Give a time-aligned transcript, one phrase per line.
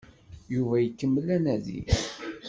[0.53, 1.77] Yuba ikemmel anadi.